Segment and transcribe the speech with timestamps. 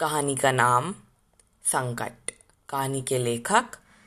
[0.00, 0.94] कहानी का नाम
[1.64, 2.30] संकट।
[2.68, 3.64] कहानी के लेखक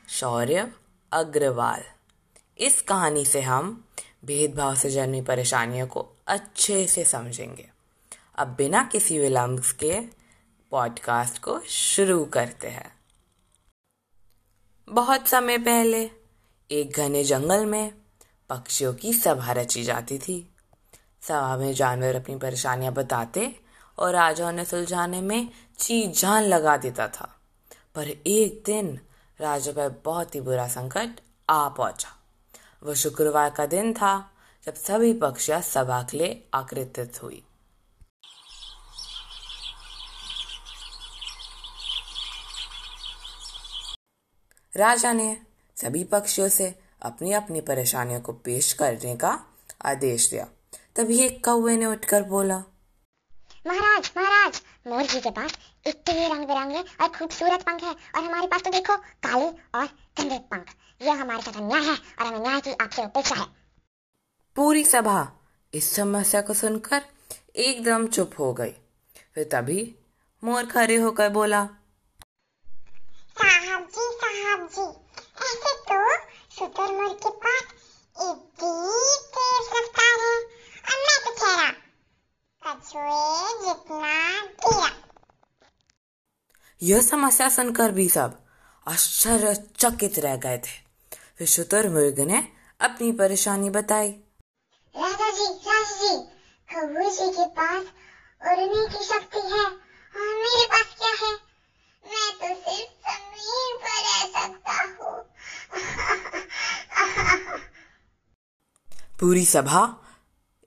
[0.08, 0.72] शौर्य
[1.12, 1.82] अग्रवाल।
[2.58, 3.84] इस कहानी से हम
[4.24, 7.70] भेदभाव से जन्मी परेशानियों को अच्छे से समझेंगे।
[8.38, 10.00] अब बिना किसी विलंब के
[10.70, 12.98] पॉडकास्ट को शुरू करते हैं।
[14.88, 16.10] बहुत समय पहले
[16.70, 17.94] एक घने जंगल में
[18.50, 20.54] पक्षियों की सभा रची जाती थी।
[21.20, 23.63] सभा में जानवर अपनी परेशानियाँ बताते
[23.98, 25.48] और राजा उन्हें सुलझाने में
[25.80, 27.40] जी जान लगा देता था।
[27.94, 29.00] पर एक दिन
[29.40, 32.08] राजा पर बहुत ही बुरा संकट आ पहुँचा।
[32.82, 34.30] वह शुक्रवार का दिन था
[34.66, 37.42] जब सभी पक्षियाँ सभा के लिए आकृतित हुई।
[44.76, 45.38] राजा ने
[45.76, 49.40] सभी पक्षियों से अपनी अपनी परेशानियों को पेश करने का
[49.84, 50.46] आदेश दिया।
[50.96, 52.62] तभी एक कौवे ने उठकर बोला
[53.64, 55.52] महाराज महाराज। मोर जी के पास
[55.86, 59.86] इतने रंग बिरंगे और खूबसूरत पंख है। और हमारे पास तो देखो, काले और
[60.18, 63.46] गंदे पंख। ये हमारे साथ अन्याय है और हमें न्याय की आपसे अपेक्षा है।
[64.56, 65.20] पूरी सभा
[65.72, 67.02] इस समस्या को सुनकर
[67.58, 68.74] एकदम चुप हो गई।
[69.34, 69.80] फिर तभी
[70.42, 71.64] मोर खड़े होकर बोला
[73.38, 74.86] साहब जी साहब जी
[75.44, 75.98] ऐसे तो
[76.56, 77.64] शुतुरमुर्ग के पास
[78.16, 80.36] इतनी तेज रफ्तार है
[80.84, 81.68] और मैं तो ठहरा
[82.84, 84.14] कछुए जितना
[84.62, 84.88] गिरा
[86.82, 88.32] यह समस्या सुनकर भी सब
[88.86, 90.74] आश्चर्यचकित रह गए थे।
[91.38, 92.38] फिर शुतुरमुर्ग ने
[92.80, 94.10] अपनी परेशानी बताई।
[94.94, 96.12] राजा जी राजा जी
[96.68, 97.82] कौवे जी के पास
[98.40, 101.32] उड़ने की शक्ति है और मेरे पास क्या है?
[102.04, 105.14] मैं तो सिर्फ़ ज़मीन पर रह सकता हूँ।
[109.20, 109.82] पूरी सभा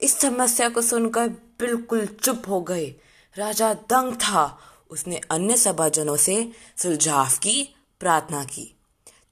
[0.00, 1.28] इस समस्या को सुनकर
[1.60, 2.94] बिल्कुल चुप हो गए।
[3.36, 8.74] राजा दंग था। उसने अन्य सभाजनों से सुलझाव की प्रार्थना की।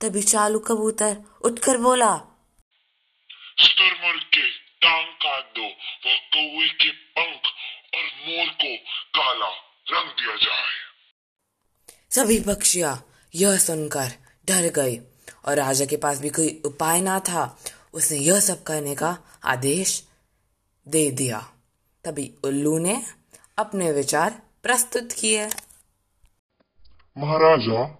[0.00, 2.16] तभी चालू कबूतर उठकर बोला
[4.18, 5.66] के टांग काट दो।
[6.06, 7.42] व कौवे के पंख
[7.94, 8.76] और मोर को
[9.18, 9.48] काला
[9.90, 10.76] रंग दिया जाए।
[12.10, 14.08] सभी पक्षियाँ यह सुनकर
[14.46, 14.96] डर गए
[15.44, 17.58] और राजा के पास भी कोई उपाय ना था।
[17.94, 20.08] उसने यह सब करने का आदेश
[20.88, 21.52] दे दिया।
[22.06, 23.02] तभी उल्लू ने
[23.58, 25.46] अपने विचार प्रस्तुत किए।
[27.18, 27.98] महाराजा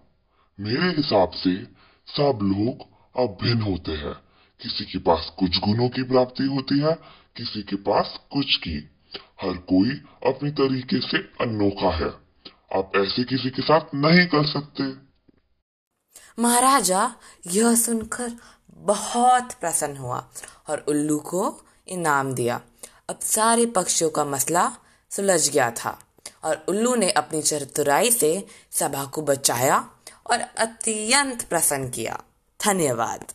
[0.60, 1.64] मेरे हिसाब से
[2.06, 2.80] सब लोग
[3.16, 4.14] अब भिन्न होते हैं।
[4.60, 6.94] किसी के पास कुछ गुणों की प्राप्ति होती है
[7.36, 8.90] किसी के पास कुछ की।
[9.42, 9.90] हर कोई
[10.32, 12.26] अपनी तरीके से अनोखा है।
[12.78, 15.06] आप ऐसे किसी के साथ नहीं कर सकते।
[16.42, 17.14] महाराजा
[17.46, 18.32] यह सुनकर
[18.70, 20.28] बहुत प्रसन्न हुआ
[20.68, 22.60] और उल्लू को इनाम दिया।
[23.08, 24.72] अब सारे पक्षियों का मसला
[25.10, 25.98] सुलझ गया था
[26.44, 29.90] और उल्लू ने अपनी चतुराई से सभा को बचाया
[30.30, 32.22] और अत्यंत प्रसन्न किया।
[32.64, 33.32] धन्यवाद।